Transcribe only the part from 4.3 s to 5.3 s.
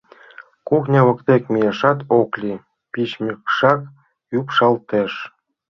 ӱпшалтеш.